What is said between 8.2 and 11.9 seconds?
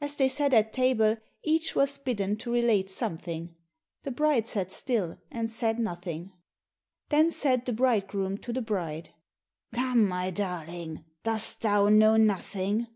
to the bride, "Come, my darling, dost thou